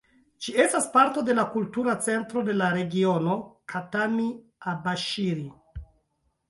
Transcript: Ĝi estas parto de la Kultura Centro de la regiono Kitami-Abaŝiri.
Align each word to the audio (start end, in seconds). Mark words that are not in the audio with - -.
Ĝi 0.43 0.53
estas 0.61 0.87
parto 0.95 1.23
de 1.27 1.35
la 1.39 1.43
Kultura 1.55 1.95
Centro 2.07 2.45
de 2.49 2.57
la 2.63 2.71
regiono 2.79 3.37
Kitami-Abaŝiri. 3.75 5.49